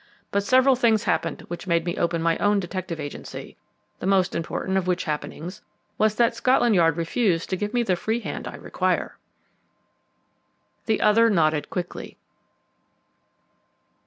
[0.31, 3.55] But several things happened which made me open my own detective agency,
[3.99, 5.61] the most important of which happenings,
[5.99, 9.19] was that Scotland Yard refused to give me the free hand I require!"
[10.87, 12.17] The other nodded quickly.